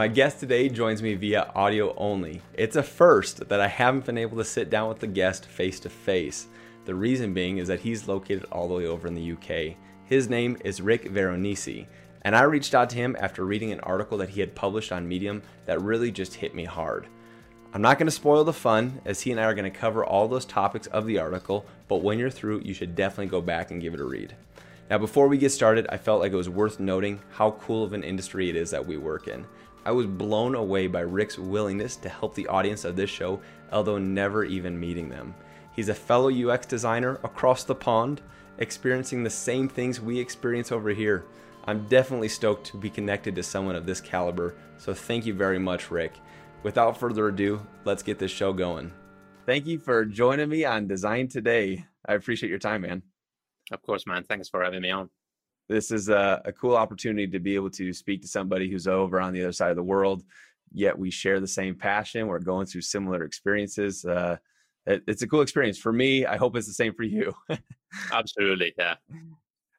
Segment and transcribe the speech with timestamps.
[0.00, 2.40] My guest today joins me via audio only.
[2.54, 5.78] It's a first that I haven't been able to sit down with the guest face
[5.80, 6.46] to face.
[6.86, 9.76] The reason being is that he's located all the way over in the UK.
[10.06, 11.84] His name is Rick Veronese,
[12.22, 15.06] and I reached out to him after reading an article that he had published on
[15.06, 17.06] Medium that really just hit me hard.
[17.74, 20.02] I'm not going to spoil the fun, as he and I are going to cover
[20.02, 23.70] all those topics of the article, but when you're through, you should definitely go back
[23.70, 24.34] and give it a read.
[24.88, 27.92] Now, before we get started, I felt like it was worth noting how cool of
[27.92, 29.44] an industry it is that we work in.
[29.84, 33.40] I was blown away by Rick's willingness to help the audience of this show,
[33.72, 35.34] although never even meeting them.
[35.74, 38.20] He's a fellow UX designer across the pond,
[38.58, 41.24] experiencing the same things we experience over here.
[41.64, 45.58] I'm definitely stoked to be connected to someone of this caliber, so thank you very
[45.58, 46.12] much, Rick.
[46.62, 48.92] Without further ado, let's get this show going.
[49.46, 51.86] Thank you for joining me on Design Today.
[52.06, 53.02] I appreciate your time, man.
[53.72, 54.24] Of course, man.
[54.24, 55.08] Thanks for having me on
[55.70, 59.20] this is a, a, cool opportunity to be able to speak to somebody who's over
[59.20, 60.24] on the other side of the world
[60.72, 64.36] yet we share the same passion we're going through similar experiences uh,
[64.86, 65.78] it, it's a cool experience.
[65.78, 67.32] For me i hope it's the same for you.
[68.12, 68.96] Absolutely yeah.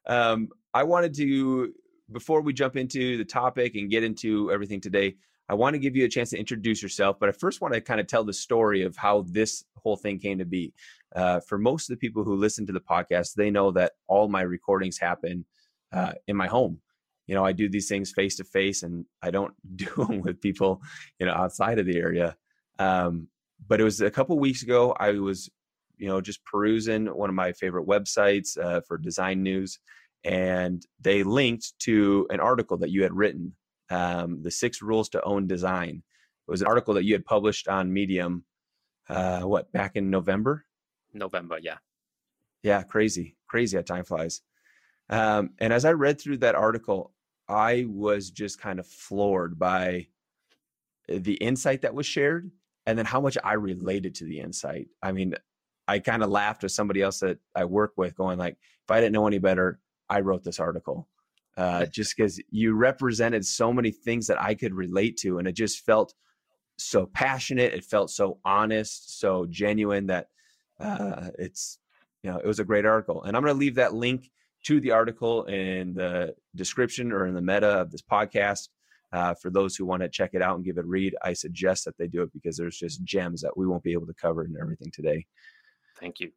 [0.04, 1.72] Um, i wanted to
[2.10, 5.14] before we jump into the topic and get into everything today
[5.48, 7.80] i want to give you a chance to introduce yourself but i first want to
[7.80, 10.72] kind of tell the story of how this whole thing came to be.
[11.14, 14.26] Uh, for most of the people who listen to the podcast they know that all
[14.26, 15.44] my recordings happen
[15.92, 16.80] uh, in my home.
[17.26, 20.40] You know, I do these things face to face, and I don't do them with
[20.40, 20.82] people,
[21.18, 22.36] you know, outside of the area.
[22.78, 23.28] Um,
[23.68, 24.94] but it was a couple weeks ago.
[24.98, 25.48] I was,
[25.96, 29.78] you know, just perusing one of my favorite websites uh, for design news,
[30.24, 33.54] and they linked to an article that you had written,
[33.90, 36.02] um, "The Six Rules to Own Design."
[36.48, 38.44] It was an article that you had published on Medium.
[39.08, 40.64] Uh, what back in November?
[41.12, 41.78] November, yeah.
[42.62, 44.42] Yeah, crazy, crazy how time flies.
[45.10, 47.12] Um, and as I read through that article,
[47.48, 50.06] I was just kind of floored by
[51.08, 52.50] the insight that was shared
[52.86, 54.88] and then how much I related to the insight.
[55.02, 55.34] I mean,
[55.86, 59.00] I kind of laughed with somebody else that I work with, going like, if I
[59.00, 61.08] didn't know any better, I wrote this article.
[61.56, 65.52] Uh, just because you represented so many things that I could relate to, and it
[65.52, 66.14] just felt
[66.78, 67.74] so passionate.
[67.74, 70.28] It felt so honest, so genuine that
[70.80, 71.78] uh, it's
[72.22, 73.22] you know it was a great article.
[73.22, 74.30] And I'm going to leave that link
[74.64, 78.68] to the article in the description or in the meta of this podcast.
[79.12, 81.34] Uh, for those who want to check it out and give it a read, I
[81.34, 84.14] suggest that they do it because there's just gems that we won't be able to
[84.14, 85.26] cover in everything today.
[86.00, 86.32] Thank you.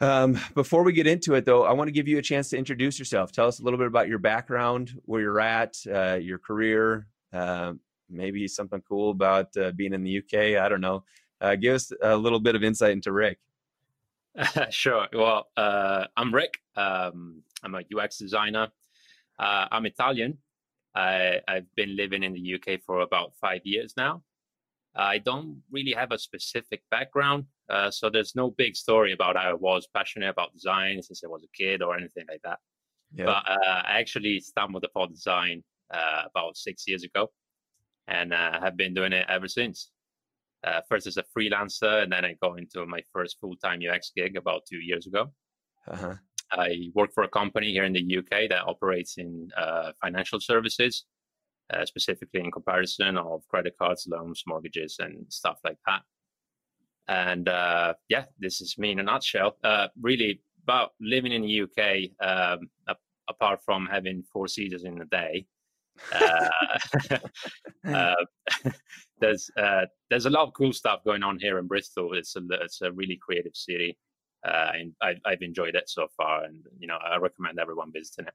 [0.00, 2.58] Um, before we get into it, though, I want to give you a chance to
[2.58, 3.30] introduce yourself.
[3.30, 7.74] Tell us a little bit about your background, where you're at, uh, your career, uh,
[8.10, 10.60] maybe something cool about uh, being in the UK.
[10.60, 11.04] I don't know.
[11.40, 13.38] Uh, give us a little bit of insight into Rick.
[14.70, 15.06] sure.
[15.12, 16.54] Well, uh, I'm Rick.
[16.76, 18.68] Um, I'm a UX designer.
[19.38, 20.38] Uh, I'm Italian.
[20.94, 24.22] I, have been living in the UK for about five years now.
[24.94, 29.50] I don't really have a specific background, uh, so there's no big story about how
[29.50, 32.58] I was passionate about design since I was a kid or anything like that.
[33.14, 33.24] Yeah.
[33.24, 37.30] But uh, I actually stumbled upon design uh, about six years ago,
[38.06, 39.91] and uh, have been doing it ever since
[40.64, 44.12] uh, first as a freelancer, and then I go into my first full time UX
[44.16, 45.32] gig about two years ago.
[45.88, 46.14] Uh-huh.
[46.52, 51.04] I work for a company here in the UK that operates in uh, financial services,
[51.72, 56.02] uh, specifically in comparison of credit cards, loans, mortgages, and stuff like that.
[57.08, 59.56] And uh, yeah, this is me in a nutshell.
[59.64, 62.70] Uh, really about living in the UK, um,
[63.28, 65.46] apart from having four seasons in a day.
[66.14, 67.18] Uh,
[67.88, 68.14] uh,
[69.22, 72.12] there's uh, there's a lot of cool stuff going on here in Bristol.
[72.12, 73.96] It's a it's a really creative city,
[74.46, 76.44] uh, and I, I've enjoyed it so far.
[76.44, 78.34] And you know, I recommend everyone visiting it.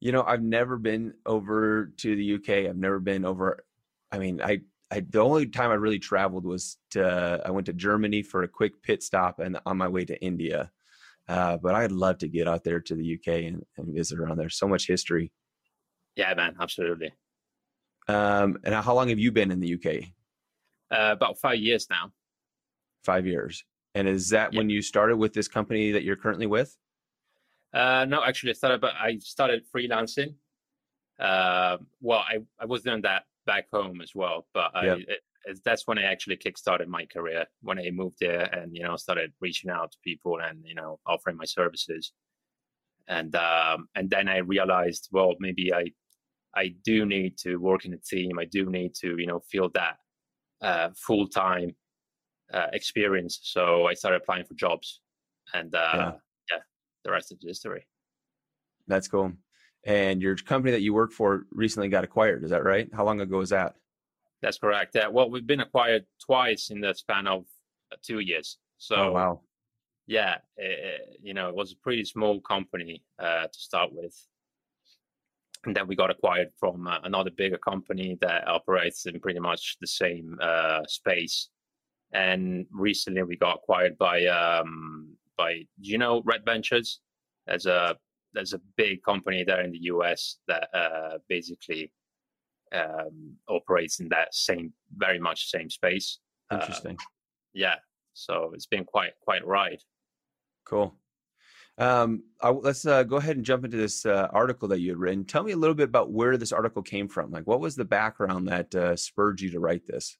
[0.00, 2.68] You know, I've never been over to the UK.
[2.68, 3.64] I've never been over.
[4.12, 4.60] I mean, I
[4.92, 8.48] I, the only time I really traveled was to I went to Germany for a
[8.48, 10.70] quick pit stop and on my way to India.
[11.26, 14.36] Uh, but I'd love to get out there to the UK and, and visit around
[14.36, 14.50] there.
[14.50, 15.32] So much history.
[16.16, 17.14] Yeah, man, absolutely.
[18.08, 20.08] Um, and how long have you been in the UK?
[20.90, 22.12] Uh, about five years now.
[23.04, 23.64] Five years.
[23.94, 24.58] And is that yeah.
[24.58, 26.76] when you started with this company that you're currently with?
[27.72, 28.80] Uh, no, actually, I started.
[28.80, 30.34] But I started freelancing.
[31.18, 35.20] Uh, well, I, I was doing that back home as well, but I, it,
[35.64, 37.46] that's when I actually kickstarted my career.
[37.62, 40.98] When I moved there and you know started reaching out to people and you know
[41.06, 42.12] offering my services,
[43.08, 45.86] and um, and then I realized, well, maybe I
[46.56, 48.38] I do need to work in a team.
[48.38, 49.96] I do need to, you know, feel that
[50.62, 51.74] uh, full time
[52.52, 53.40] uh, experience.
[53.42, 55.00] So I started applying for jobs,
[55.52, 56.12] and uh, yeah.
[56.50, 56.58] yeah,
[57.04, 57.86] the rest is history.
[58.86, 59.32] That's cool.
[59.86, 62.44] and your company that you work for recently got acquired.
[62.44, 62.88] Is that right?
[62.92, 63.74] How long ago was that?
[64.42, 64.92] That's correct.
[64.94, 65.08] Yeah.
[65.08, 67.44] Well, we've been acquired twice in the span of
[67.92, 68.58] uh, two years.
[68.78, 69.40] So oh, wow.
[70.06, 74.14] Yeah, it, you know, it was a pretty small company uh, to start with,
[75.66, 79.76] and then we got acquired from uh, another bigger company that operates in pretty much
[79.80, 81.48] the same uh, space.
[82.12, 87.00] And recently, we got acquired by um, by you know Red Ventures
[87.48, 87.96] as a
[88.32, 91.92] there's a big company there in the US that uh, basically
[92.72, 96.18] um, operates in that same, very much same space.
[96.50, 96.98] Uh, Interesting.
[97.52, 97.76] Yeah.
[98.12, 99.82] So it's been quite quite right.
[100.64, 100.94] Cool.
[101.76, 104.98] Um, I, let's uh, go ahead and jump into this uh, article that you had
[104.98, 105.24] written.
[105.24, 107.30] Tell me a little bit about where this article came from.
[107.30, 110.16] Like, what was the background that uh, spurred you to write this?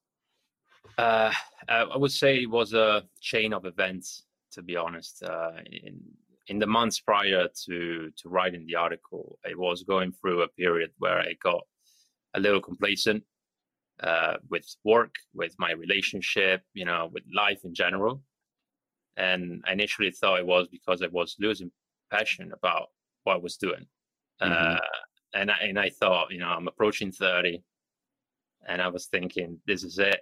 [0.99, 1.33] Uh,
[1.69, 4.25] I would say it was a chain of events.
[4.53, 5.25] To be honest,
[5.67, 6.01] in
[6.47, 10.93] in the months prior to to writing the article, I was going through a period
[10.99, 11.65] where I got
[12.35, 13.25] a little complacent
[14.03, 18.23] uh, with work, with my relationship, you know, with life in general.
[19.16, 21.70] And I initially thought it was because I was losing
[22.11, 22.88] passion about
[23.25, 23.87] what I was doing.
[24.43, 24.52] Mm-hmm.
[24.52, 24.78] Uh,
[25.34, 27.62] and I, and I thought, you know, I'm approaching 30
[28.69, 30.20] and I was thinking, this is it.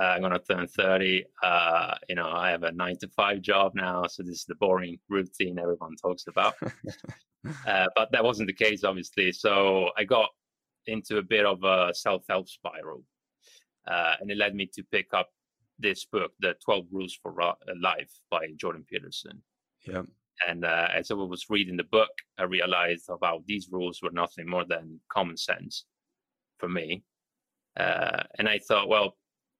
[0.00, 1.24] Uh, I'm going to turn 30.
[1.42, 4.06] Uh, you know, I have a nine to five job now.
[4.06, 6.54] So this is the boring routine everyone talks about.
[7.66, 9.30] uh, but that wasn't the case, obviously.
[9.30, 10.30] So I got
[10.86, 13.04] into a bit of a self help spiral.
[13.86, 15.28] Uh, and it led me to pick up
[15.78, 17.34] this book, The 12 Rules for
[17.80, 19.42] Life by Jordan Peterson.
[19.86, 20.02] Yeah.
[20.46, 24.48] And uh, as I was reading the book, I realized about these rules were nothing
[24.48, 25.84] more than common sense
[26.58, 27.04] for me.
[27.76, 29.16] Uh, and I thought, well,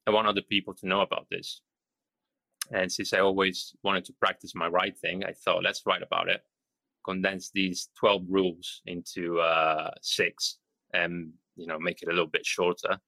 [0.06, 1.60] I want other people to know about this.
[2.72, 6.40] And since I always wanted to practice my writing, I thought, let's write about it.
[7.04, 10.58] Condense these 12 rules into uh, six
[10.92, 12.98] and, you know, make it a little bit shorter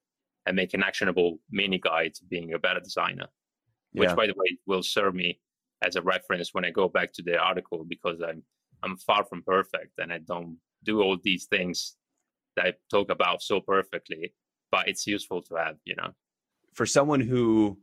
[0.47, 3.27] and make an actionable mini guide to being a better designer,
[3.93, 4.15] which, yeah.
[4.15, 5.41] by the way, will serve me
[5.83, 8.43] as a reference when I go back to the article because I'm
[8.83, 11.97] I'm far from perfect and I don't do all these things
[12.57, 14.35] that I talk about so perfectly,
[14.71, 16.13] but it's useful to have, you know
[16.77, 17.79] for someone who,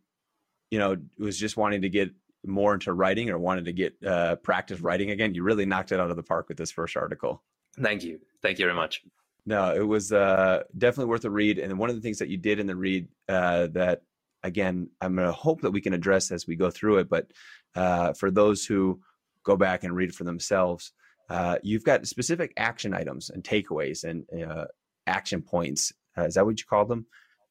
[0.69, 2.11] you know, was just wanting to get
[2.45, 5.99] more into writing or wanted to get uh, practice writing again, you really knocked it
[5.99, 7.43] out of the park with this first article.
[7.81, 8.19] Thank you.
[8.43, 9.01] Thank you very much.
[9.45, 11.59] No, it was uh, definitely worth a read.
[11.59, 14.03] And one of the things that you did in the read uh, that,
[14.43, 17.09] again, I'm going to hope that we can address as we go through it.
[17.09, 17.31] But
[17.75, 19.01] uh, for those who
[19.43, 20.93] go back and read for themselves,
[21.29, 24.65] uh, you've got specific action items and takeaways and uh,
[25.07, 25.91] action points.
[26.17, 27.05] Uh, is that what you call them?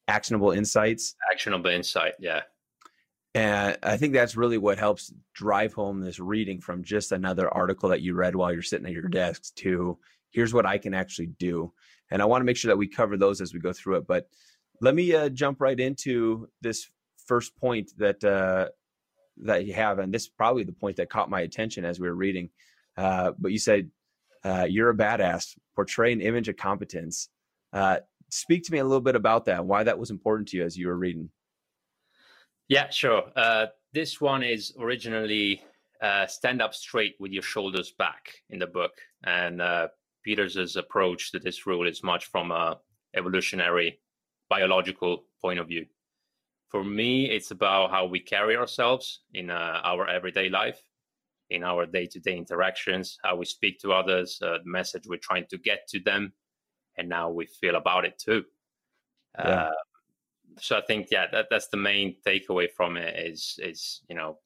[0.07, 1.15] actionable insights.
[1.31, 2.41] Actionable insight, yeah.
[3.35, 7.89] And I think that's really what helps drive home this reading from just another article
[7.89, 9.97] that you read while you're sitting at your desk to
[10.33, 11.71] here's what I can actually do.
[12.11, 14.07] And I want to make sure that we cover those as we go through it.
[14.07, 14.27] But
[14.81, 16.89] let me uh, jump right into this
[17.25, 18.69] first point that uh,
[19.37, 22.07] that you have, and this is probably the point that caught my attention as we
[22.07, 22.49] were reading.
[22.97, 23.89] Uh, but you said
[24.43, 25.55] uh, you're a badass.
[25.75, 27.29] Portray an image of competence.
[27.71, 27.97] Uh,
[28.29, 30.75] speak to me a little bit about that why that was important to you as
[30.75, 31.29] you were reading
[32.67, 35.61] yeah sure uh, this one is originally
[36.27, 38.93] stand up straight with your shoulders back in the book
[39.23, 39.61] and
[40.23, 42.77] Peterson's approach to this rule is much from a
[43.15, 43.99] evolutionary
[44.49, 45.85] biological point of view
[46.69, 50.81] for me it's about how we carry ourselves in uh, our everyday life
[51.49, 55.57] in our day-to-day interactions how we speak to others uh, the message we're trying to
[55.57, 56.33] get to them
[56.97, 58.43] and now we feel about it too.
[59.37, 59.43] Yeah.
[59.45, 59.71] Uh,
[60.59, 64.37] so I think yeah, that, that's the main takeaway from it is is you know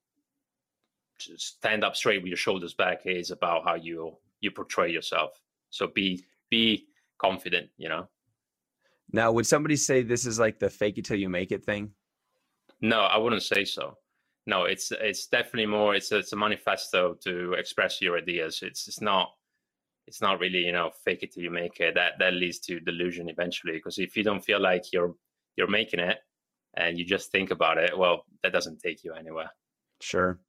[1.20, 5.32] stand up straight with your shoulders back is about how you you portray yourself.
[5.70, 6.88] So be be
[7.20, 8.08] confident, you know.
[9.12, 11.92] Now, would somebody say this is like the fake it till you make it thing?
[12.82, 13.98] No, I wouldn't say so.
[14.46, 15.96] No, it's it's definitely more.
[15.96, 18.60] It's a, it's a manifesto to express your ideas.
[18.62, 19.30] It's it's not
[20.08, 22.80] it's not really you know fake it till you make it that that leads to
[22.80, 25.14] delusion eventually because if you don't feel like you're
[25.58, 26.18] you're making it
[26.78, 29.50] and you just think about it well that doesn't take you anywhere
[30.02, 30.40] sure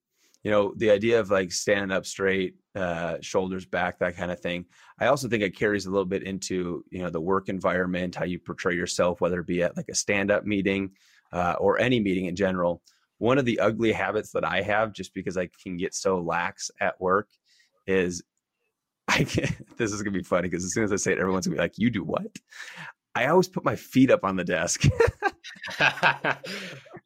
[0.42, 4.40] you know the idea of like standing up straight uh shoulders back that kind of
[4.40, 4.64] thing
[5.00, 8.24] i also think it carries a little bit into you know the work environment how
[8.24, 10.90] you portray yourself whether it be at like a stand up meeting
[11.32, 12.82] uh, or any meeting in general
[13.18, 16.70] one of the ugly habits that i have just because i can get so lax
[16.80, 17.28] at work
[17.86, 18.22] is
[19.08, 21.46] I can't, this is gonna be funny because as soon as I say it, everyone's
[21.46, 22.26] gonna be like, "You do what?"
[23.14, 24.84] I always put my feet up on the desk,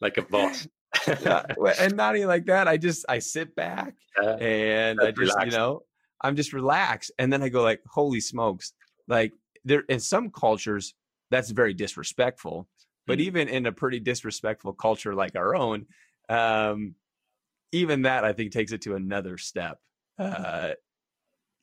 [0.00, 0.66] like a boss.
[1.06, 1.44] Yeah,
[1.80, 2.68] and not even like that.
[2.68, 5.46] I just I sit back uh, and I just relaxed.
[5.46, 5.82] you know
[6.20, 8.72] I'm just relaxed, and then I go like, "Holy smokes!"
[9.08, 9.32] like
[9.64, 10.94] there in some cultures
[11.30, 12.68] that's very disrespectful
[13.06, 13.26] but mm-hmm.
[13.26, 15.86] even in a pretty disrespectful culture like our own
[16.28, 16.94] um
[17.72, 19.78] even that i think takes it to another step
[20.18, 20.70] uh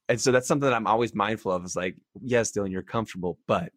[0.08, 3.38] and so that's something that i'm always mindful of is like yes dylan you're comfortable
[3.48, 3.74] but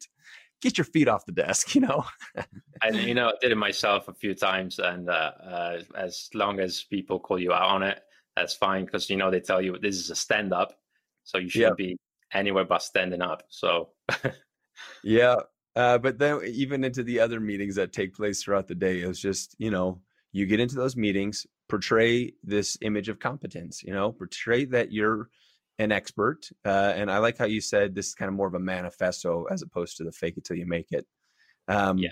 [0.63, 2.05] get your feet off the desk you know
[2.83, 6.61] and you know i did it myself a few times and uh, uh as long
[6.61, 8.01] as people call you out on it
[8.37, 10.79] that's fine because you know they tell you this is a stand up
[11.25, 11.97] so you shouldn't be
[12.33, 13.45] anywhere but standing up.
[13.49, 13.91] So
[15.05, 15.37] yeah.
[15.75, 19.21] Uh, but then even into the other meetings that take place throughout the day, it's
[19.21, 20.01] just, you know,
[20.33, 25.29] you get into those meetings, portray this image of competence, you know, portray that you're
[25.83, 26.49] an expert.
[26.65, 29.45] Uh, and I like how you said this is kind of more of a manifesto
[29.51, 31.07] as opposed to the fake it till you make it.
[31.69, 32.11] Um, yeah.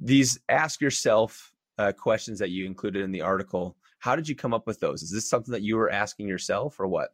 [0.00, 3.76] These ask yourself uh, questions that you included in the article.
[3.98, 5.02] How did you come up with those?
[5.02, 7.10] Is this something that you were asking yourself or what?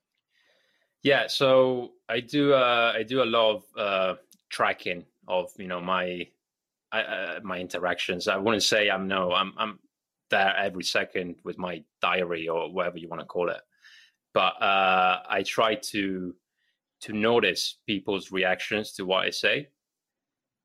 [1.02, 4.14] Yeah, so I do uh, I do a lot of uh,
[4.50, 6.28] tracking of you know my
[6.92, 8.28] uh, my interactions.
[8.28, 9.78] I wouldn't say I'm no I'm I'm
[10.30, 13.60] there every second with my diary or whatever you want to call it,
[14.34, 16.34] but uh, I try to
[17.02, 19.68] to notice people's reactions to what I say,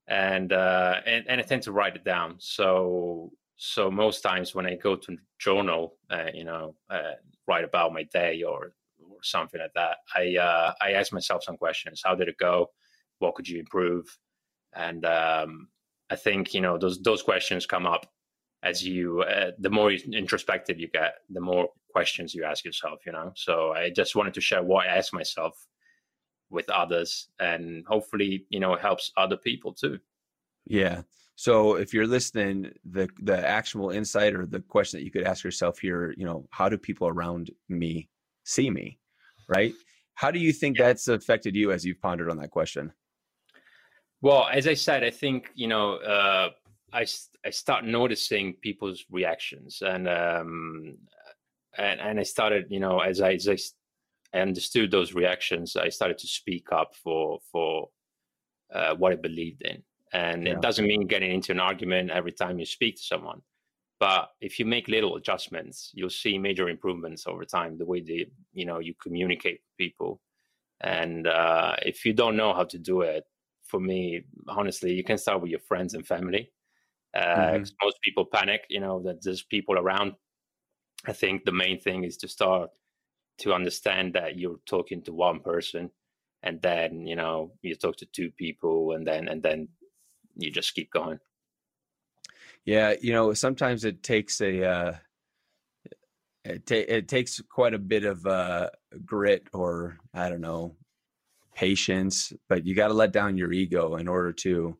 [0.07, 2.35] and uh, and and I tend to write it down.
[2.39, 7.13] So so most times when I go to journal, uh, you know, uh,
[7.47, 11.57] write about my day or or something like that, I uh, I asked myself some
[11.57, 12.01] questions.
[12.05, 12.71] How did it go?
[13.19, 14.05] What could you improve?
[14.75, 15.69] And um,
[16.09, 18.05] I think you know those those questions come up
[18.63, 22.99] as you uh, the more introspective you get, the more questions you ask yourself.
[23.05, 25.53] You know, so I just wanted to share what I ask myself
[26.49, 29.99] with others, and hopefully you know it helps other people too.
[30.65, 31.01] Yeah.
[31.35, 35.43] So if you're listening, the the actual insight or the question that you could ask
[35.43, 38.09] yourself here, you know, how do people around me
[38.43, 38.99] see me?
[39.47, 39.73] right?
[40.15, 40.87] How do you think yeah.
[40.87, 42.91] that's affected you as you've pondered on that question?
[44.21, 46.49] Well, as I said, I think you know uh,
[46.91, 47.05] I
[47.45, 50.97] I start noticing people's reactions, and um,
[51.77, 53.57] and and I started you know as I as I
[54.39, 57.89] understood those reactions, I started to speak up for for
[58.73, 60.53] uh, what I believed in, and yeah.
[60.53, 63.41] it doesn't mean getting into an argument every time you speak to someone.
[63.99, 67.79] But if you make little adjustments, you'll see major improvements over time.
[67.79, 70.21] The way they, you know, you communicate with people,
[70.81, 73.23] and uh, if you don't know how to do it,
[73.67, 76.51] for me, honestly, you can start with your friends and family.
[77.15, 77.63] Uh, mm-hmm.
[77.83, 80.13] Most people panic, you know, that there's people around.
[81.05, 82.71] I think the main thing is to start
[83.39, 85.91] to understand that you're talking to one person,
[86.43, 89.67] and then you know you talk to two people, and then and then
[90.35, 91.19] you just keep going.
[92.65, 94.93] Yeah, you know, sometimes it takes a uh,
[96.43, 98.69] it, ta- it takes quite a bit of uh,
[99.05, 100.75] grit or I don't know
[101.55, 104.77] patience, but you got to let down your ego in order to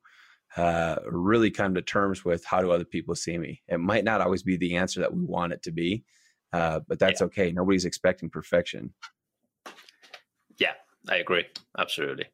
[0.57, 3.61] uh, really come to terms with how do other people see me.
[3.67, 6.03] It might not always be the answer that we want it to be,
[6.51, 7.27] uh, but that's yeah.
[7.27, 7.51] okay.
[7.51, 8.93] Nobody's expecting perfection.
[10.57, 10.73] Yeah,
[11.07, 11.45] I agree.
[11.77, 12.25] Absolutely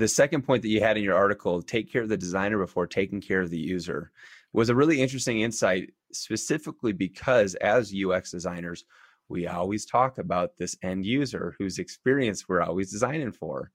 [0.00, 2.86] the second point that you had in your article, take care of the designer before
[2.86, 4.10] taking care of the user,
[4.52, 8.84] was a really interesting insight, specifically because as UX designers,
[9.28, 13.70] we always talk about this end user whose experience we're always designing for.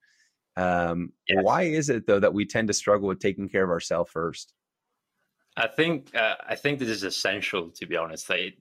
[0.57, 1.43] Um, yes.
[1.43, 4.53] Why is it though that we tend to struggle with taking care of ourselves first?
[5.57, 7.69] I think uh, I think this is essential.
[7.71, 8.53] To be honest, I,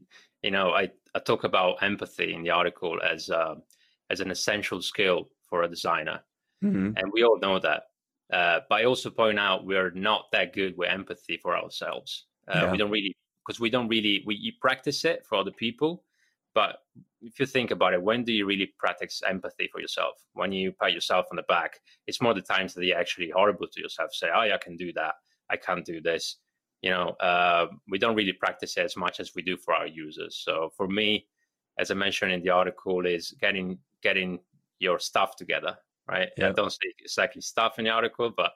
[0.43, 3.57] you know, I, I talk about empathy in the article as uh,
[4.11, 6.21] as an essential skill for a designer
[6.65, 6.91] mm-hmm.
[6.97, 7.85] and we all know that.
[8.33, 12.27] Uh, but I also point out we're not that good with empathy for ourselves.
[12.49, 12.73] Uh, yeah.
[12.73, 16.05] We don't really because we don't really we practice it for other people,
[16.55, 16.79] but
[17.23, 20.15] if you think about it, when do you really practice empathy for yourself?
[20.35, 23.67] When you pat yourself on the back, it's more the times that you're actually horrible
[23.67, 24.15] to yourself.
[24.15, 25.15] Say, "Oh, yeah, I can do that.
[25.51, 26.37] I can't do this."
[26.83, 29.87] You know, uh, we don't really practice it as much as we do for our
[29.87, 30.37] users.
[30.37, 31.27] So for me,
[31.79, 34.41] as I mentioned in the article, is getting getting
[34.79, 36.29] your stuff together right?
[36.37, 36.51] Yep.
[36.51, 38.53] I don't say exactly stuff in the article, but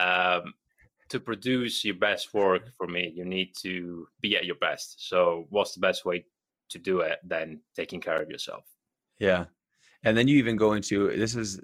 [0.00, 0.54] um,
[1.08, 5.08] to produce your best work for me, you need to be at your best.
[5.08, 6.24] So, what's the best way
[6.70, 8.64] to do it than taking care of yourself?
[9.18, 9.46] Yeah,
[10.04, 11.60] and then you even go into this is,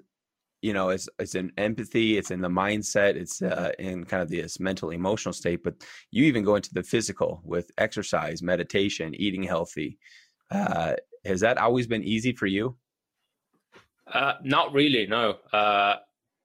[0.61, 4.29] you know, it's it's in empathy, it's in the mindset, it's uh, in kind of
[4.29, 5.75] this mental emotional state, but
[6.11, 9.97] you even go into the physical with exercise, meditation, eating healthy.
[10.51, 10.93] Uh,
[11.25, 12.75] has that always been easy for you?
[14.07, 15.37] Uh, not really, no.
[15.51, 15.95] Uh,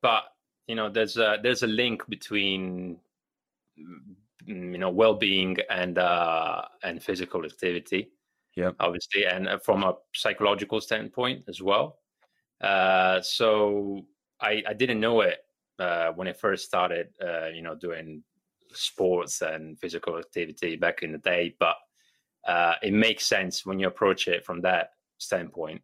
[0.02, 0.24] but
[0.66, 2.98] you know, there's a there's a link between
[3.78, 8.10] mm, you know well-being and uh, and physical activity.
[8.58, 12.00] Yeah, obviously, and uh, from a psychological standpoint as well.
[12.60, 14.04] Uh, so
[14.40, 15.38] I, I didn't know it
[15.78, 18.24] uh, when I first started, uh, you know, doing
[18.72, 21.76] sports and physical activity back in the day, but
[22.48, 25.80] uh, it makes sense when you approach it from that standpoint.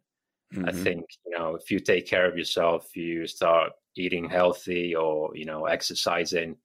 [0.53, 0.67] Mm-hmm.
[0.67, 5.33] I think you know if you take care of yourself, you start eating healthy or
[5.33, 6.57] you know exercising,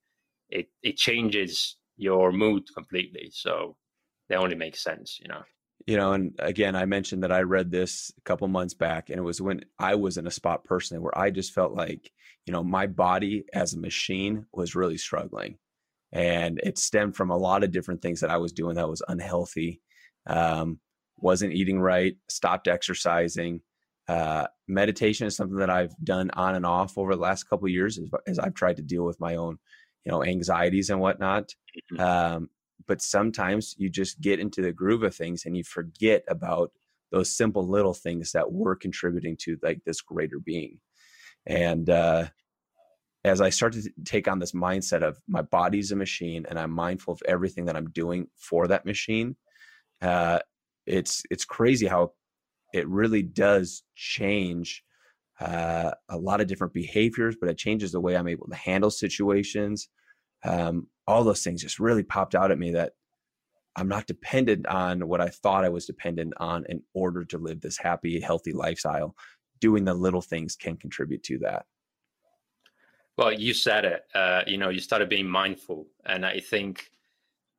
[0.49, 3.31] it it changes your mood completely.
[3.33, 3.77] So
[4.27, 5.43] they only make sense, you know.
[5.87, 9.17] You know, and again, I mentioned that I read this a couple months back, and
[9.17, 12.11] it was when I was in a spot personally where I just felt like,
[12.45, 15.57] you know, my body as a machine was really struggling.
[16.11, 19.01] And it stemmed from a lot of different things that I was doing that was
[19.07, 19.81] unhealthy.
[20.27, 20.79] Um,
[21.17, 23.61] wasn't eating right, stopped exercising.
[24.07, 27.97] Uh, meditation is something that I've done on and off over the last couple years
[27.97, 29.57] as, as, I've tried to deal with my own,
[30.03, 31.53] you know, anxieties and whatnot.
[31.93, 32.01] Mm-hmm.
[32.01, 32.49] Um,
[32.91, 36.73] but sometimes you just get into the groove of things and you forget about
[37.13, 40.77] those simple little things that were contributing to like this greater being.
[41.45, 42.25] And uh,
[43.23, 46.71] as I start to take on this mindset of my body's a machine and I'm
[46.71, 49.37] mindful of everything that I'm doing for that machine,
[50.01, 50.39] uh,
[50.85, 52.11] it's it's crazy how
[52.73, 54.83] it really does change
[55.39, 58.91] uh, a lot of different behaviors, but it changes the way I'm able to handle
[58.91, 59.87] situations.
[60.43, 62.93] Um, all those things just really popped out at me that
[63.75, 67.61] I'm not dependent on what I thought I was dependent on in order to live
[67.61, 69.15] this happy, healthy lifestyle.
[69.59, 71.65] Doing the little things can contribute to that.
[73.17, 74.03] Well, you said it.
[74.15, 76.89] Uh, you know, you started being mindful, and I think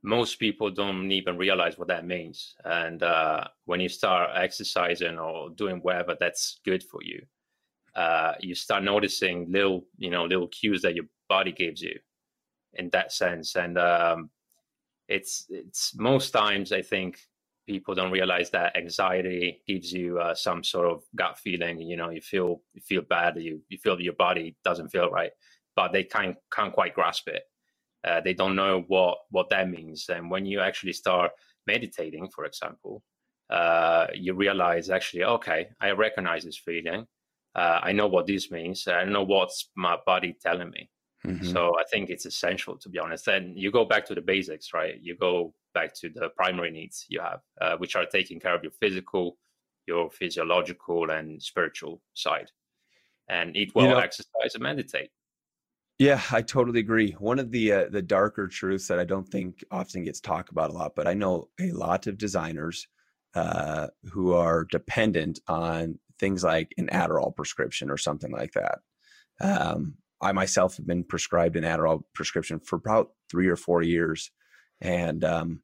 [0.03, 2.55] most people don't even realize what that means.
[2.65, 7.23] And uh, when you start exercising or doing whatever that's good for you,
[7.95, 11.99] uh, you start noticing little, you know, little cues that your body gives you
[12.75, 13.57] in that sense.
[13.57, 14.31] And um,
[15.09, 17.19] it's it's most times I think
[17.66, 21.81] people don't realize that anxiety gives you uh, some sort of gut feeling.
[21.81, 25.33] You know, you feel you feel bad, you you feel your body doesn't feel right,
[25.77, 27.42] but they can't can't quite grasp it.
[28.05, 30.09] Uh, they don't know what what that means.
[30.09, 31.33] And when you actually start
[31.66, 33.03] meditating, for example,
[33.51, 37.07] uh, you realize actually, okay, I recognize this feeling.
[37.55, 38.88] Uh, I know what this means.
[38.88, 40.88] I know what's my body telling me.
[41.27, 41.53] Mm-hmm.
[41.53, 43.29] So I think it's essential to be honest.
[43.29, 44.95] And you go back to the basics, right?
[45.01, 48.63] You go back to the primary needs you have, uh, which are taking care of
[48.63, 49.39] your physical,
[49.87, 52.51] your physiological, and spiritual side,
[53.29, 55.11] and eat well, you know, exercise, and meditate.
[55.99, 57.13] Yeah, I totally agree.
[57.13, 60.71] One of the uh, the darker truths that I don't think often gets talked about
[60.71, 62.89] a lot, but I know a lot of designers
[63.35, 68.79] uh, who are dependent on things like an Adderall prescription or something like that.
[69.41, 74.31] Um, I myself have been prescribed an Adderall prescription for about three or four years,
[74.81, 75.63] and um,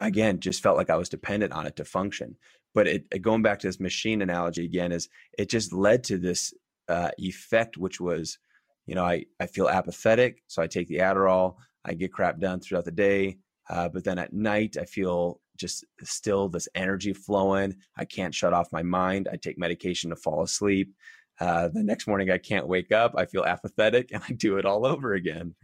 [0.00, 2.36] again, just felt like I was dependent on it to function.
[2.74, 6.54] But it, going back to this machine analogy again, is it just led to this
[6.88, 8.38] uh, effect, which was,
[8.86, 12.60] you know, I I feel apathetic, so I take the Adderall, I get crap done
[12.60, 17.76] throughout the day, uh, but then at night I feel just still this energy flowing.
[17.96, 19.28] I can't shut off my mind.
[19.30, 20.94] I take medication to fall asleep.
[21.40, 23.14] Uh, the next morning, I can't wake up.
[23.16, 25.54] I feel apathetic, and I do it all over again.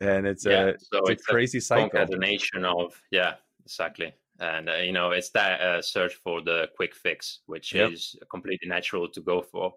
[0.00, 1.90] And it's yeah, a, so it's, it's a crazy cycle.
[1.90, 3.34] Concatenation of yeah,
[3.64, 4.14] exactly.
[4.38, 7.92] And uh, you know, it's that uh, search for the quick fix, which yep.
[7.92, 9.74] is completely natural to go for.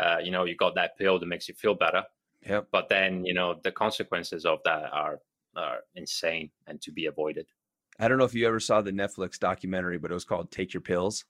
[0.00, 2.02] Uh, you know, you got that pill that makes you feel better.
[2.46, 2.68] Yep.
[2.72, 5.20] But then, you know, the consequences of that are
[5.56, 7.46] are insane and to be avoided.
[7.98, 10.72] I don't know if you ever saw the Netflix documentary, but it was called "Take
[10.72, 11.24] Your Pills."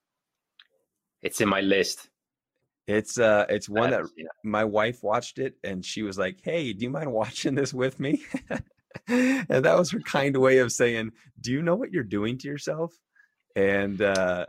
[1.23, 2.09] It's in my list.
[2.89, 4.07] It's uh it's one that
[4.45, 8.01] my wife watched it and she was like, "Hey, do you mind watching this with
[8.01, 8.23] me?"
[9.09, 12.49] and that was her kind way of saying, "Do you know what you're doing to
[12.49, 12.95] yourself?"
[13.55, 14.47] And uh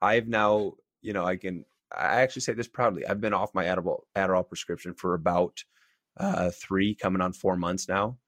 [0.00, 3.06] I've now, you know, I can I actually say this proudly.
[3.06, 5.64] I've been off my Adderall Adderall prescription for about
[6.18, 8.18] uh 3 coming on 4 months now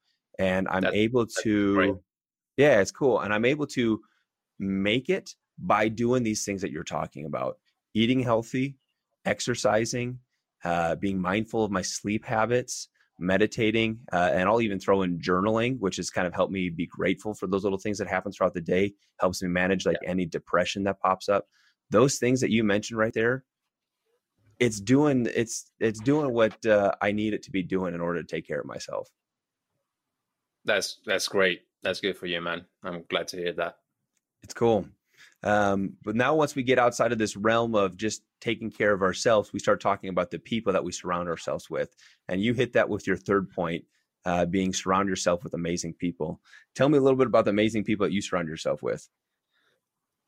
[0.40, 2.00] and I'm that's, able to
[2.56, 4.00] Yeah, it's cool and I'm able to
[4.58, 7.58] make it by doing these things that you're talking about.
[7.94, 8.76] Eating healthy,
[9.26, 10.18] exercising,
[10.64, 15.78] uh, being mindful of my sleep habits, meditating, uh, and I'll even throw in journaling,
[15.78, 18.54] which has kind of helped me be grateful for those little things that happen throughout
[18.54, 18.94] the day.
[19.20, 20.10] Helps me manage like yeah.
[20.10, 21.46] any depression that pops up.
[21.90, 23.44] Those things that you mentioned right there,
[24.58, 28.22] it's doing it's it's doing what uh, I need it to be doing in order
[28.22, 29.08] to take care of myself.
[30.64, 31.62] That's that's great.
[31.82, 32.64] That's good for you, man.
[32.82, 33.76] I'm glad to hear that.
[34.42, 34.86] It's cool.
[35.42, 39.02] Um, but now, once we get outside of this realm of just taking care of
[39.02, 41.94] ourselves, we start talking about the people that we surround ourselves with.
[42.28, 43.84] And you hit that with your third point,
[44.24, 46.40] uh, being surround yourself with amazing people.
[46.74, 49.08] Tell me a little bit about the amazing people that you surround yourself with.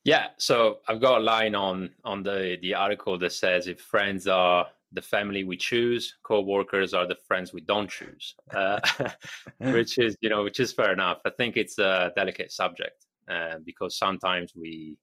[0.05, 4.29] Yeah, so I've got a line on on the the article that says if friends
[4.29, 6.17] are the family we choose.
[6.23, 8.79] Co-workers are the friends we don't choose, uh,
[9.59, 11.19] which is you know which is fair enough.
[11.25, 14.97] I think it's a delicate subject uh, because sometimes we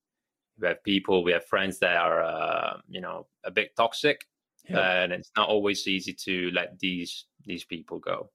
[0.58, 4.26] we have people, we have friends that are uh, you know a bit toxic,
[4.68, 8.32] and it's not always easy to let these these people go.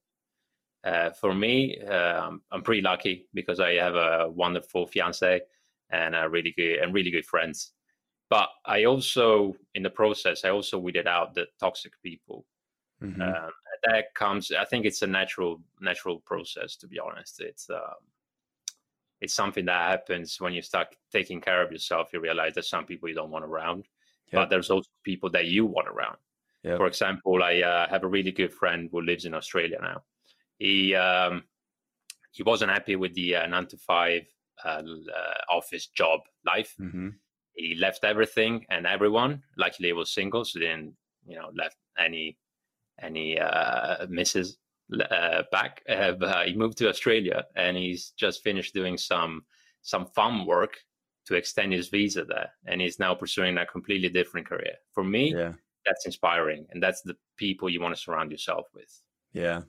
[0.83, 5.41] Uh, for me, uh, I'm, I'm pretty lucky because I have a wonderful fiance
[5.91, 7.73] and a really good and really good friends.
[8.29, 12.45] But I also, in the process, I also weeded out the toxic people.
[13.03, 13.21] Mm-hmm.
[13.21, 13.51] Um,
[13.83, 14.51] that comes.
[14.51, 16.75] I think it's a natural natural process.
[16.77, 18.01] To be honest, it's um,
[19.21, 22.09] it's something that happens when you start taking care of yourself.
[22.11, 23.85] You realize there's some people you don't want around,
[24.33, 26.17] but there's also people that you want around.
[26.77, 30.03] For example, I uh, have a really good friend who lives in Australia now.
[30.57, 31.43] He um,
[32.31, 34.23] he wasn't happy with the uh, nine to five
[34.63, 36.75] uh, uh office job life.
[36.79, 37.09] Mm-hmm.
[37.53, 39.43] He left everything and everyone.
[39.57, 40.93] Luckily, he was single, so didn't
[41.25, 42.37] you know left any
[43.01, 44.57] any uh, misses
[44.99, 45.83] uh, back.
[45.87, 49.43] Uh, he moved to Australia and he's just finished doing some
[49.83, 50.77] some farm work
[51.25, 54.73] to extend his visa there, and he's now pursuing a completely different career.
[54.93, 55.53] For me, yeah.
[55.85, 59.01] that's inspiring, and that's the people you want to surround yourself with.
[59.33, 59.61] Yeah.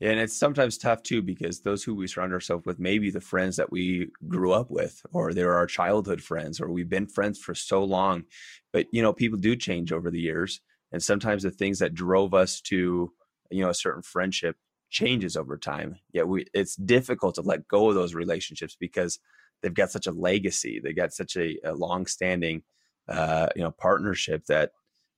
[0.00, 3.10] Yeah, and it's sometimes tough too because those who we surround ourselves with may be
[3.10, 7.06] the friends that we grew up with, or they're our childhood friends, or we've been
[7.06, 8.24] friends for so long.
[8.72, 12.34] But you know, people do change over the years, and sometimes the things that drove
[12.34, 13.12] us to
[13.50, 14.56] you know a certain friendship
[14.90, 19.18] changes over time yet we it's difficult to let go of those relationships because
[19.60, 22.62] they've got such a legacy they got such a, a long-standing
[23.08, 24.72] uh, you know partnership that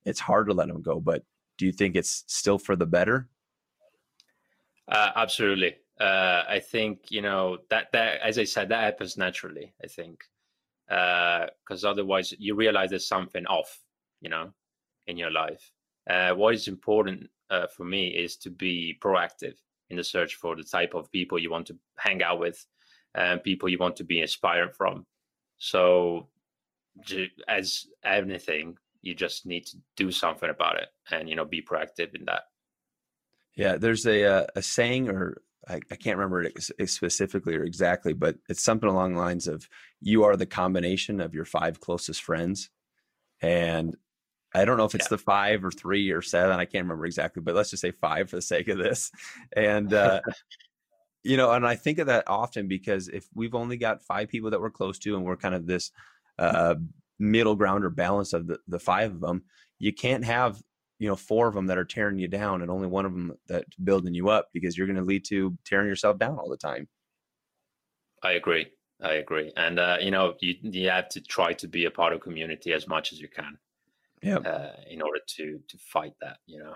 [0.04, 1.22] it's hard to let them go but
[1.58, 3.28] do you think it's still for the better?
[4.88, 5.76] Uh, absolutely.
[5.98, 10.24] Uh, i think you know that that as i said that happens naturally i think.
[10.88, 13.80] Because uh, otherwise you realize there's something off
[14.20, 14.52] you know
[15.06, 15.72] in your life.
[16.08, 19.54] Uh, what is important uh, for me is to be proactive
[19.90, 22.64] in the search for the type of people you want to hang out with
[23.14, 25.06] and people you want to be inspired from.
[25.58, 26.28] So,
[27.48, 32.14] as anything, you just need to do something about it and you know be proactive
[32.14, 32.42] in that.
[33.54, 38.12] Yeah, there's a uh, a saying, or I, I can't remember it specifically or exactly,
[38.12, 39.68] but it's something along the lines of
[40.00, 42.68] "You are the combination of your five closest friends,"
[43.40, 43.96] and
[44.56, 45.16] I don't know if it's yeah.
[45.16, 46.58] the five or three or seven.
[46.58, 49.10] I can't remember exactly, but let's just say five for the sake of this.
[49.54, 50.20] And, uh,
[51.22, 54.50] you know, and I think of that often because if we've only got five people
[54.50, 55.90] that we're close to and we're kind of this
[56.38, 56.76] uh,
[57.18, 59.42] middle ground or balance of the, the five of them,
[59.78, 60.62] you can't have,
[60.98, 63.36] you know, four of them that are tearing you down and only one of them
[63.48, 66.56] that's building you up because you're going to lead to tearing yourself down all the
[66.56, 66.88] time.
[68.22, 68.68] I agree.
[69.02, 69.52] I agree.
[69.56, 72.72] And, uh, you know, you, you have to try to be a part of community
[72.72, 73.58] as much as you can
[74.22, 74.38] yeah.
[74.38, 76.74] Uh, in order to to fight that, you know.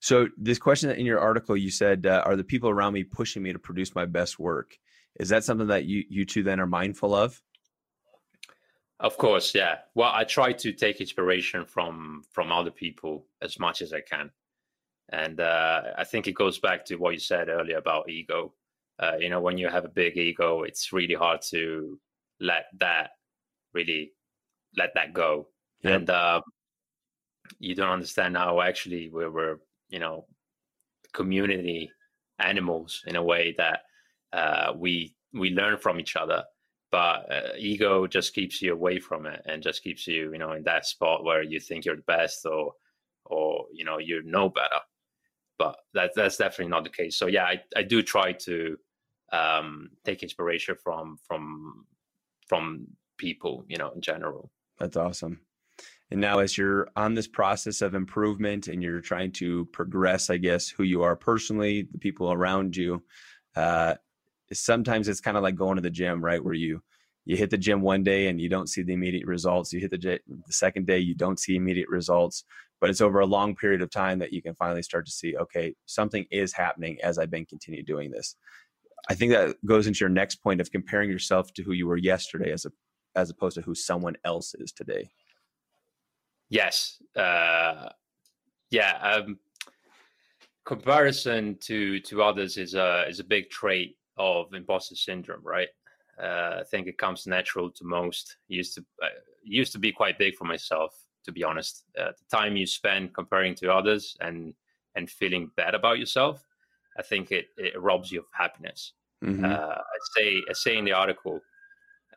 [0.00, 3.42] So this question in your article, you said, uh, "Are the people around me pushing
[3.42, 4.78] me to produce my best work?"
[5.20, 7.40] Is that something that you you two then are mindful of?
[9.00, 9.78] Of course, yeah.
[9.94, 14.30] Well, I try to take inspiration from from other people as much as I can,
[15.10, 18.54] and uh, I think it goes back to what you said earlier about ego.
[18.98, 21.98] Uh, you know, when you have a big ego, it's really hard to
[22.40, 23.10] let that
[23.72, 24.12] really
[24.76, 25.48] let that go.
[25.84, 25.94] Yep.
[25.94, 26.40] And uh,
[27.58, 30.26] you don't understand how actually we were, you know,
[31.12, 31.90] community
[32.38, 33.80] animals in a way that
[34.32, 36.44] uh, we we learn from each other.
[36.90, 40.52] But uh, ego just keeps you away from it and just keeps you, you know,
[40.52, 42.72] in that spot where you think you're the best or
[43.26, 44.80] or you know you know better.
[45.58, 47.16] But that that's definitely not the case.
[47.16, 48.76] So yeah, I, I do try to
[49.32, 51.86] um, take inspiration from from
[52.46, 52.86] from
[53.18, 54.50] people, you know, in general.
[54.78, 55.40] That's awesome.
[56.14, 60.36] And now, as you're on this process of improvement and you're trying to progress, I
[60.36, 63.02] guess, who you are personally, the people around you,
[63.56, 63.96] uh,
[64.52, 66.42] sometimes it's kind of like going to the gym, right?
[66.42, 66.84] Where you
[67.24, 69.72] you hit the gym one day and you don't see the immediate results.
[69.72, 72.44] You hit the, the second day, you don't see immediate results.
[72.80, 75.36] But it's over a long period of time that you can finally start to see,
[75.36, 78.36] okay, something is happening as I've been continue doing this.
[79.10, 81.96] I think that goes into your next point of comparing yourself to who you were
[81.96, 82.70] yesterday as a
[83.16, 85.10] as opposed to who someone else is today.
[86.54, 87.02] Yes.
[87.16, 87.88] Uh,
[88.70, 88.96] yeah.
[89.02, 89.38] Um,
[90.64, 95.68] comparison to to others is a is a big trait of imposter syndrome, right?
[96.22, 98.36] Uh, I think it comes natural to most.
[98.48, 99.08] It used to uh,
[99.42, 101.86] used to be quite big for myself, to be honest.
[101.98, 104.54] Uh, the time you spend comparing to others and
[104.94, 106.46] and feeling bad about yourself,
[106.96, 108.92] I think it, it robs you of happiness.
[109.24, 109.44] Mm-hmm.
[109.44, 111.40] Uh, I say I say in the article,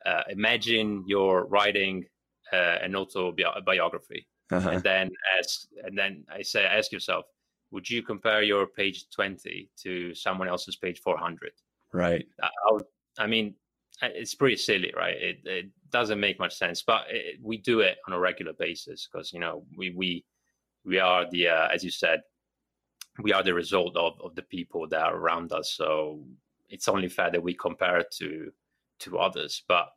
[0.05, 2.05] uh, imagine you're writing
[2.53, 4.69] uh, an autobiography uh-huh.
[4.69, 7.25] and then as and then I say ask yourself,
[7.71, 11.51] would you compare your page 20 to someone else's page 400?
[11.93, 12.25] Right.
[12.41, 12.49] I,
[13.19, 13.55] I mean,
[14.01, 15.15] it's pretty silly, right?
[15.15, 19.09] It, it doesn't make much sense, but it, we do it on a regular basis
[19.11, 20.23] because you know we we
[20.85, 22.21] we are the uh, as you said,
[23.21, 25.73] we are the result of of the people that are around us.
[25.73, 26.23] So
[26.69, 28.51] it's only fair that we compare it to
[28.99, 29.89] to others, but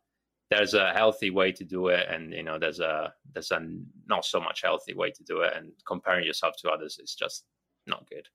[0.51, 3.65] there's a healthy way to do it and you know there's a there's a
[4.07, 7.45] not so much healthy way to do it and comparing yourself to others is just
[7.87, 8.27] not good.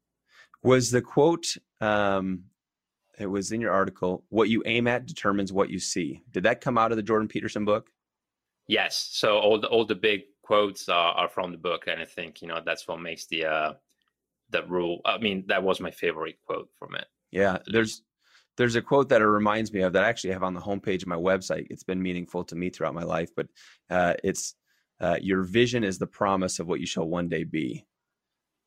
[0.62, 1.46] Was the quote
[1.80, 2.44] um
[3.18, 6.22] it was in your article what you aim at determines what you see.
[6.30, 7.90] Did that come out of the jordan peterson book?
[8.66, 9.10] Yes.
[9.12, 12.40] So all the all the big quotes are, are from the book and i think
[12.40, 13.72] you know that's what makes the uh
[14.50, 17.06] the rule i mean that was my favorite quote from it.
[17.30, 18.02] Yeah there's
[18.56, 21.02] there's a quote that it reminds me of that I actually have on the homepage
[21.02, 21.66] of my website.
[21.70, 23.46] It's been meaningful to me throughout my life, but
[23.90, 24.54] uh, it's
[25.00, 27.84] uh, your vision is the promise of what you shall one day be.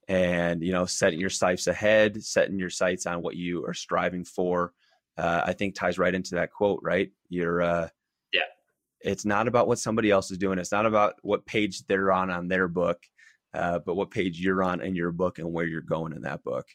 [0.08, 4.26] And, you know, setting your sights ahead, setting your sights on what you are striving
[4.26, 4.74] for,
[5.18, 7.12] uh, I think ties right into that quote, right?
[7.30, 7.88] You're, uh,
[8.34, 8.42] yeah,
[9.02, 10.58] it's not about what somebody else is doing.
[10.58, 13.04] It's not about what page they're on on their book,
[13.54, 16.44] uh, but what page you're on in your book and where you're going in that
[16.44, 16.66] book.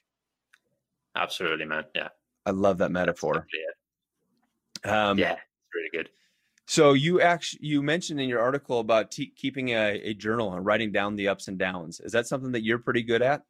[1.16, 1.85] Absolutely, man.
[1.94, 2.09] Yeah.
[2.46, 3.46] I love that metaphor.
[4.85, 6.11] Um, yeah, it's really good.
[6.66, 10.64] So you actually you mentioned in your article about te- keeping a, a, journal and
[10.64, 12.00] writing down the ups and downs.
[12.00, 13.42] Is that something that you're pretty good at?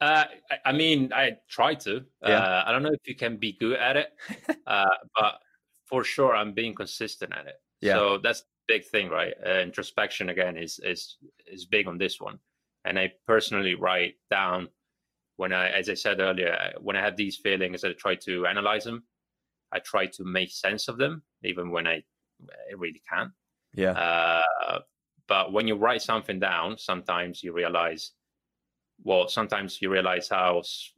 [0.00, 2.04] Uh, I, I, mean, I try to.
[2.22, 2.38] Yeah.
[2.38, 4.12] Uh, I don't know if you can be good at it,
[4.66, 4.84] uh,
[5.16, 5.38] but
[5.84, 7.54] for sure, I'm being consistent at it.
[7.80, 7.94] Yeah.
[7.94, 9.34] So that's the big thing, right?
[9.44, 12.38] Uh, introspection again is is is big on this one,
[12.84, 14.68] and I personally write down
[15.36, 18.84] when I, as I said earlier, when I have these feelings, I try to analyze
[18.84, 19.04] them.
[19.72, 22.02] I try to make sense of them, even when I,
[22.42, 23.30] I really can't.
[23.74, 23.92] Yeah.
[23.92, 24.78] Uh,
[25.28, 28.12] but when you write something down, sometimes you realize,
[29.02, 30.92] well, sometimes you realize how s-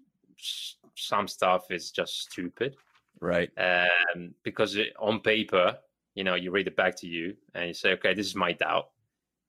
[0.94, 2.76] some stuff is just stupid.
[3.20, 3.50] Right.
[3.58, 5.76] Um, because it, on paper,
[6.14, 8.52] you know, you read it back to you and you say, okay, this is my
[8.52, 8.90] doubt.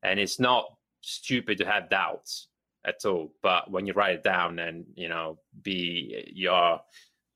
[0.01, 0.65] And it's not
[1.01, 2.48] stupid to have doubts
[2.85, 3.33] at all.
[3.41, 6.81] But when you write it down and you know be your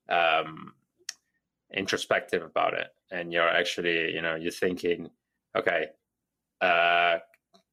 [0.08, 0.72] um,
[1.72, 5.10] introspective about it, and you're actually you know you're thinking,
[5.56, 5.86] okay,
[6.60, 7.18] uh,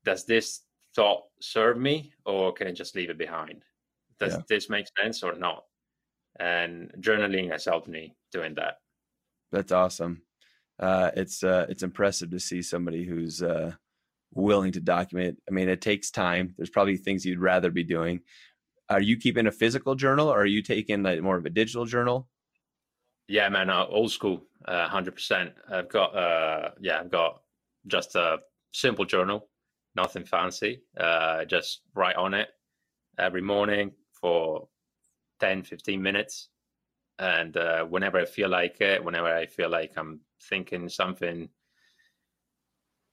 [0.04, 0.62] does this
[0.96, 3.64] thought serve me, or can I just leave it behind?
[4.20, 4.42] Does yeah.
[4.48, 5.64] this make sense or not?
[6.40, 8.76] And journaling has helped me doing that.
[9.52, 10.22] That's awesome.
[10.80, 13.74] Uh, it's uh, it's impressive to see somebody who's uh,
[14.34, 15.38] willing to document.
[15.48, 16.54] I mean, it takes time.
[16.58, 18.22] There's probably things you'd rather be doing.
[18.90, 21.86] Are you keeping a physical journal or are you taking like more of a digital
[21.86, 22.28] journal?
[23.28, 25.54] Yeah, man, uh, old school, uh, hundred uh, percent.
[25.72, 27.42] I've got, uh, yeah, I've got
[27.88, 28.40] just a
[28.74, 29.48] simple journal,
[29.96, 30.82] nothing fancy.
[31.00, 32.50] Uh, just write on it
[33.18, 34.68] every morning for
[35.40, 36.50] 10, 15 minutes.
[37.20, 41.50] And uh, whenever I feel like it, whenever I feel like I'm thinking something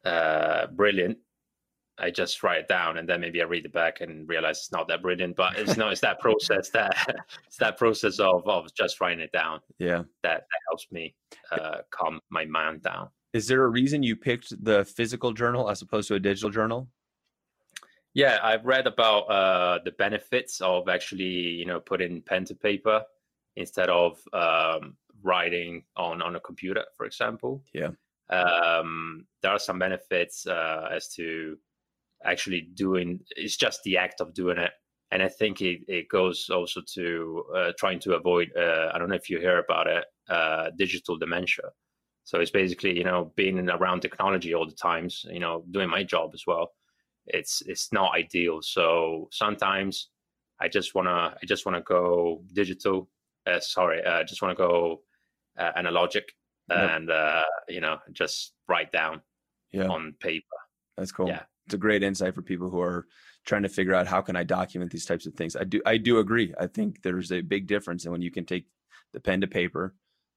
[0.09, 1.19] uh, brilliant,
[1.99, 4.73] I just write it down and then maybe I read it back and realize it's
[4.73, 5.37] not that brilliant.
[5.37, 6.95] But it's no, it's that process that
[7.47, 9.61] it's that process of of just writing it down.
[9.79, 11.15] Yeah, that, that helps me
[11.51, 13.09] uh, calm my mind down.
[13.33, 16.89] Is there a reason you picked the physical journal as opposed to a digital journal?
[18.15, 23.03] Yeah, I've read about uh, the benefits of actually, you know, putting pen to paper
[23.57, 27.63] instead of um, writing on on a computer, for example.
[27.75, 27.91] Yeah
[28.31, 31.57] um, there are some benefits uh, as to
[32.25, 34.73] actually doing it's just the act of doing it.
[35.11, 39.09] And i think it, it goes also to uh, trying to avoid uh, i don't
[39.09, 41.65] know if you hear about it uh, digital dementia.
[42.25, 46.03] So it's basically you know being around technology all the times you know doing my
[46.05, 46.73] job as well.
[47.27, 48.61] It's it's not ideal.
[48.63, 50.09] So sometimes
[50.61, 53.09] i just want to i just want to go digital
[53.47, 55.01] uh, sorry i just want to go
[55.59, 56.25] uh, analogic
[56.71, 56.91] yep.
[56.91, 59.21] and uh, you know just write down
[59.73, 59.89] yeah.
[59.89, 60.47] on paper.
[60.97, 61.29] That's cool.
[61.29, 63.07] Yeah, it's a great insight for people who are
[63.45, 65.57] trying to figure out how can I document these types of things.
[65.57, 66.55] I do I do agree.
[66.59, 68.67] I think there's a big difference in when you can take
[69.13, 69.95] the pen to paper.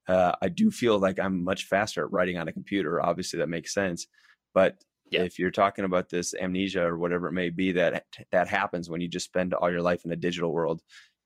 [0.08, 3.02] Uh, I do feel like I'm much faster at writing on a computer.
[3.02, 4.08] Obviously, that makes sense.
[4.54, 5.22] But yeah.
[5.24, 9.02] if you're talking about this amnesia or whatever it may be that that happens when
[9.02, 10.82] you just spend all your life in a digital world,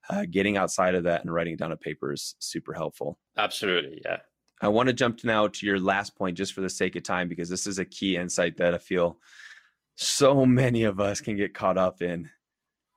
[0.10, 3.18] uh, getting outside of that and writing down a paper is super helpful.
[3.38, 4.18] Absolutely, yeah.
[4.62, 7.28] I want to jump now to your last point just for the sake of time,
[7.28, 9.20] because this is a key insight that I feel
[9.96, 12.30] so many of us can get caught up in.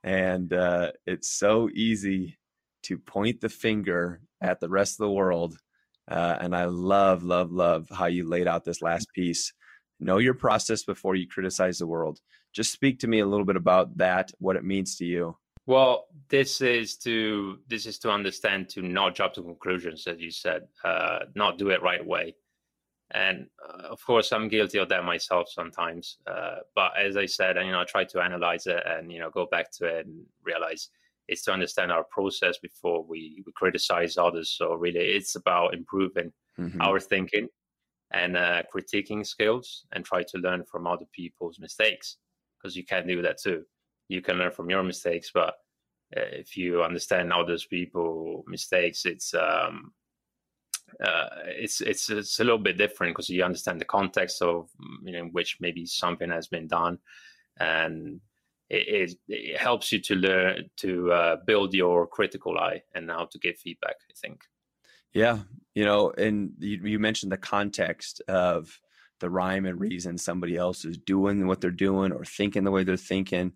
[0.03, 2.37] And uh, it's so easy
[2.83, 5.57] to point the finger at the rest of the world.
[6.09, 9.53] Uh, and I love, love, love how you laid out this last piece.
[9.99, 12.19] know your process before you criticize the world.
[12.53, 15.37] Just speak to me a little bit about that, what it means to you.
[15.69, 20.31] Well, this is to this is to understand to not jump to conclusions, as you
[20.31, 22.33] said, uh, not do it right away.
[23.11, 26.17] And uh, of course, I'm guilty of that myself sometimes.
[26.25, 29.19] Uh, but as I said, and you know, I try to analyze it and you
[29.19, 30.89] know go back to it and realize
[31.27, 34.49] it's to understand our process before we, we criticize others.
[34.49, 36.81] So really, it's about improving mm-hmm.
[36.81, 37.47] our thinking
[38.09, 42.17] and uh, critiquing skills and try to learn from other people's mistakes
[42.57, 43.65] because you can do that too
[44.09, 45.55] you can learn from your mistakes but
[46.17, 49.93] uh, if you understand others people mistakes it's um
[51.03, 54.69] uh, it's it's it's a little bit different because you understand the context of
[55.03, 56.97] you know in which maybe something has been done.
[57.59, 58.21] And
[58.69, 63.25] it, it, it helps you to learn to uh, build your critical eye and how
[63.25, 64.41] to give feedback i think.
[65.13, 65.39] Yeah
[65.75, 68.79] you know and you, you mentioned the context of
[69.19, 72.83] the rhyme and reason somebody else is doing what they're doing or thinking the way
[72.83, 73.53] they're thinking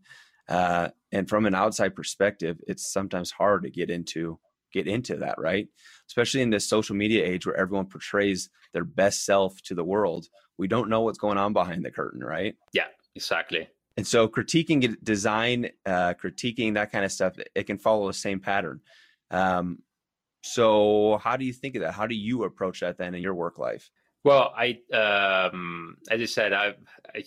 [0.48, 4.40] uh, and from an outside perspective, it's sometimes hard to get into
[4.74, 5.68] get into that, right?
[6.08, 10.26] Especially in this social media age where everyone portrays their best self to the world.
[10.58, 12.56] We don't know what's going on behind the curtain, right?
[12.74, 13.70] Yeah, exactly.
[13.98, 18.40] And so critiquing design, uh, critiquing that kind of stuff, it can follow the same
[18.40, 18.82] pattern.
[19.30, 19.80] Um,
[20.42, 21.94] so how do you think of that?
[21.94, 23.90] How do you approach that then in your work life?
[24.24, 26.76] Well, I, um, as you said, I,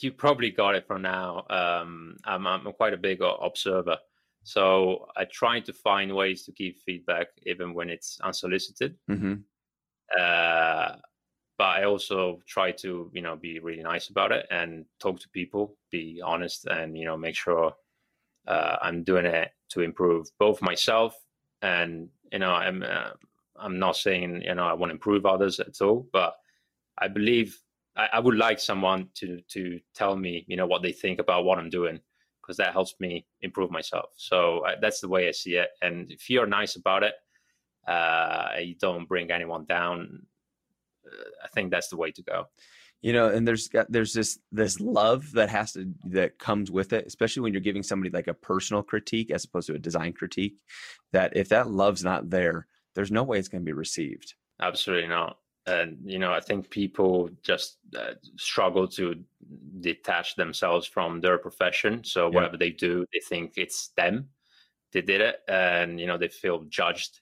[0.00, 1.44] you probably got it from now.
[1.50, 3.98] Um, I'm, I'm quite a big observer,
[4.44, 8.96] so I try to find ways to give feedback even when it's unsolicited.
[9.10, 9.34] Mm-hmm.
[10.18, 10.96] Uh,
[11.58, 15.28] but I also try to, you know, be really nice about it and talk to
[15.30, 17.72] people, be honest, and you know, make sure
[18.46, 21.16] uh, I'm doing it to improve both myself
[21.62, 23.10] and you know, I'm uh,
[23.58, 26.34] I'm not saying you know I want to improve others at all, but
[26.98, 27.60] I believe
[27.96, 31.44] I, I, would like someone to to tell me, you know, what they think about
[31.44, 32.00] what I'm doing,
[32.42, 34.10] because that helps me improve myself.
[34.16, 35.70] So I, that's the way I see it.
[35.82, 37.14] And if you're nice about it,
[37.88, 40.26] uh, you don't bring anyone down.
[41.06, 42.46] Uh, I think that's the way to go.
[43.02, 46.92] You know, and there's got there's this this love that has to that comes with
[46.92, 50.12] it, especially when you're giving somebody like a personal critique as opposed to a design
[50.12, 50.56] critique.
[51.12, 54.34] That if that love's not there, there's no way it's going to be received.
[54.60, 59.16] Absolutely not and you know i think people just uh, struggle to
[59.80, 62.02] detach themselves from their profession.
[62.04, 62.34] So yeah.
[62.34, 64.28] whatever they do they think it's them.
[64.92, 67.20] They did it and you know they feel judged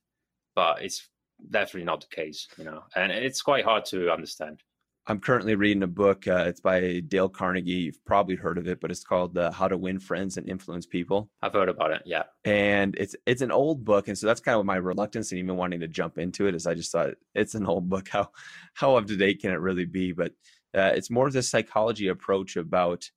[0.55, 1.09] but it's
[1.51, 4.63] definitely not the case you know and it's quite hard to understand
[5.07, 6.27] I'm currently reading a book.
[6.27, 7.73] Uh, it's by Dale Carnegie.
[7.73, 10.87] You've probably heard of it, but it's called uh, "How to Win Friends and Influence
[10.87, 12.03] People." I've heard about it.
[12.07, 15.39] Yeah, and it's it's an old book, and so that's kind of my reluctance and
[15.39, 16.55] even wanting to jump into it.
[16.55, 18.09] Is I just thought it's an old book.
[18.15, 18.31] How
[18.73, 20.13] how up to date can it really be?
[20.13, 20.33] But
[20.75, 23.09] uh, it's more of this psychology approach about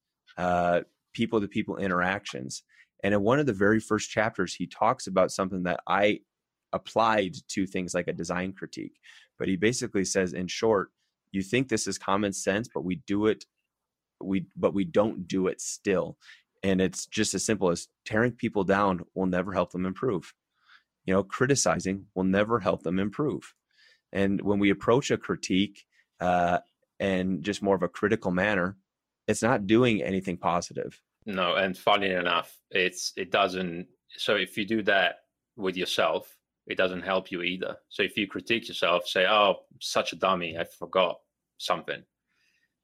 [1.13, 2.63] people to people interactions.
[3.04, 6.19] And in one of the very first chapters, he talks about something that I
[6.73, 9.00] applied to things like a design critique.
[9.39, 10.89] But he basically says, in short
[11.32, 13.46] you think this is common sense but we do it
[14.22, 16.18] we but we don't do it still.
[16.63, 20.34] And it's just as simple as tearing people down will never help them improve.
[21.06, 23.54] You know criticizing will never help them improve.
[24.12, 25.86] And when we approach a critique
[26.20, 26.60] uh,
[27.00, 28.78] and just more of a critical manner
[29.28, 31.02] it's not doing anything positive.
[31.26, 33.88] No and funny enough it's it doesn't
[34.18, 35.18] so if you do that
[35.58, 36.37] with yourself
[36.67, 37.77] it doesn't help you either.
[37.89, 41.19] So if you critique yourself, say, "Oh, such a dummy, I forgot
[41.58, 42.03] something,"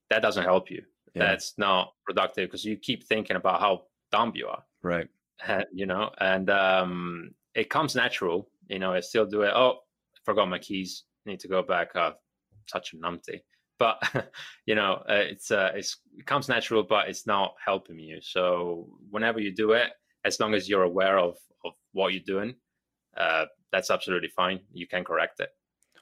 [0.09, 0.83] that doesn't help you.
[1.13, 1.27] Yeah.
[1.27, 4.63] That's not productive because you keep thinking about how dumb you are.
[4.81, 5.07] Right.
[5.73, 8.49] you know, and um, it comes natural.
[8.69, 9.51] You know, I still do it.
[9.53, 9.79] Oh,
[10.15, 11.03] I forgot my keys.
[11.25, 11.91] Need to go back.
[11.95, 12.13] Oh,
[12.67, 13.41] such a numpty.
[13.79, 14.01] But
[14.65, 18.19] you know, uh, it's uh, it's it comes natural, but it's not helping you.
[18.21, 19.91] So whenever you do it,
[20.25, 22.55] as long as you're aware of of what you're doing,
[23.17, 24.61] uh, that's absolutely fine.
[24.71, 25.49] You can correct it.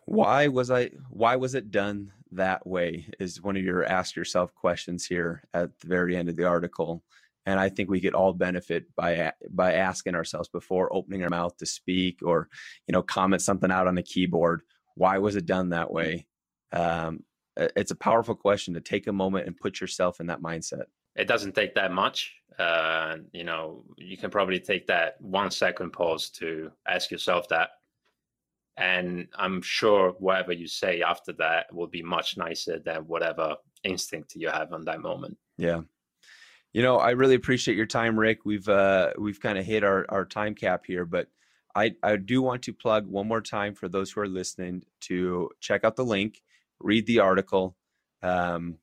[0.05, 0.91] Why was I?
[1.09, 3.07] Why was it done that way?
[3.19, 7.01] Is one of your ask yourself questions here at the very end of the article,
[7.45, 11.55] and I think we could all benefit by by asking ourselves before opening our mouth
[11.57, 12.49] to speak or
[12.88, 14.63] you know comment something out on a keyboard.
[14.95, 16.26] Why was it done that way?
[16.74, 17.24] Um,
[17.55, 20.86] it's a powerful question to take a moment and put yourself in that mindset.
[21.15, 25.91] It doesn't take that much uh, you know, you can probably take that one second
[25.91, 27.70] pause to ask yourself that.
[28.78, 34.36] And I'm sure whatever you say after that will be much nicer than whatever instinct
[34.36, 35.38] you have on that moment.
[35.58, 35.82] Yeah.
[36.74, 38.45] You know, I really appreciate your time, Rick.
[38.45, 41.28] We've uh, we've kind of hit our, our time cap here, but
[41.76, 45.49] I, I do want to plug one more time for those who are listening to
[45.60, 46.41] check out the link,
[46.80, 47.76] read the article.
[48.24, 48.78] Um,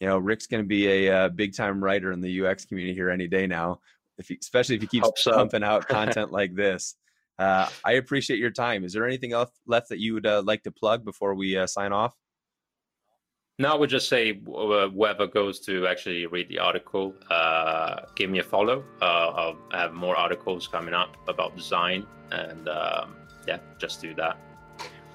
[0.00, 2.94] you know, Rick's going to be a, uh, big time writer in the UX community
[2.94, 3.80] here any day now,
[4.18, 5.32] if he, especially if he keeps so.
[5.32, 6.94] pumping out content like this.
[7.38, 8.84] Uh, I appreciate your time.
[8.84, 11.66] Is there anything else left that you would uh, like to plug before we uh,
[11.66, 12.14] sign off?
[13.60, 18.30] No, I would just say uh, whoever goes to actually read the article, uh, give
[18.30, 18.84] me a follow.
[19.02, 23.16] I'll have more articles coming up about design, and um,
[23.48, 24.38] yeah, just do that.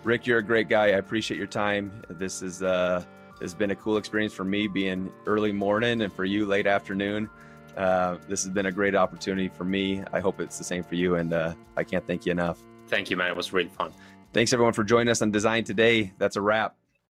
[0.04, 0.88] Rick, you're a great guy.
[0.88, 2.04] I appreciate your time.
[2.10, 3.06] This is uh,
[3.44, 7.30] has been a cool experience for me being early morning, and for you late afternoon.
[7.78, 10.04] Uh, this has been a great opportunity for me.
[10.12, 12.60] I hope it's the same for you, and uh, I can't thank you enough.
[12.88, 13.30] Thank you, man.
[13.30, 13.92] It was really fun.
[14.32, 16.12] Thanks everyone for joining us on Design Today.
[16.18, 16.76] That's a wrap.